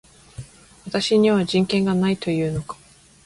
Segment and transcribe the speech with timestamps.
[0.85, 2.75] 私には人権がないと言うのか